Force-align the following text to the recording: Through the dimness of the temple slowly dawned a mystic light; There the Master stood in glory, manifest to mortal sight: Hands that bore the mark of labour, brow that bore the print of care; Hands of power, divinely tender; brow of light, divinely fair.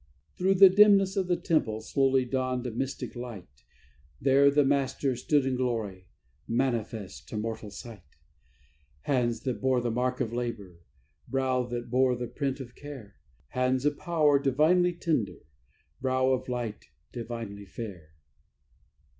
Through 0.35 0.55
the 0.55 0.67
dimness 0.67 1.15
of 1.15 1.27
the 1.27 1.37
temple 1.37 1.79
slowly 1.81 2.25
dawned 2.25 2.65
a 2.65 2.71
mystic 2.71 3.15
light; 3.15 3.61
There 4.19 4.49
the 4.49 4.65
Master 4.65 5.15
stood 5.15 5.45
in 5.45 5.55
glory, 5.55 6.07
manifest 6.47 7.29
to 7.29 7.37
mortal 7.37 7.69
sight: 7.69 8.01
Hands 9.01 9.39
that 9.41 9.61
bore 9.61 9.79
the 9.79 9.91
mark 9.91 10.19
of 10.19 10.33
labour, 10.33 10.81
brow 11.27 11.67
that 11.67 11.91
bore 11.91 12.15
the 12.15 12.25
print 12.25 12.59
of 12.59 12.73
care; 12.73 13.17
Hands 13.49 13.85
of 13.85 13.99
power, 13.99 14.39
divinely 14.39 14.93
tender; 14.93 15.45
brow 16.01 16.31
of 16.31 16.49
light, 16.49 16.89
divinely 17.11 17.67
fair. 17.67 18.15